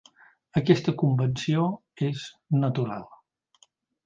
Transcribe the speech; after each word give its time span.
Aquesta 0.61 0.93
convenció 1.01 1.67
és 2.09 2.25
natural. 2.65 3.05